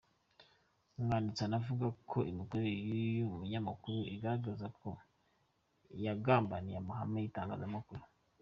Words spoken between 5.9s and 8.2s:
yagambaniye amahame y’itangazamakuru.